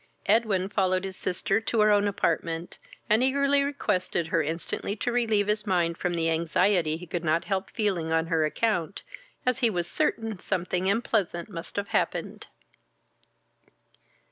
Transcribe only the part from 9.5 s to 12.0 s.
he was certain something unpleasant must have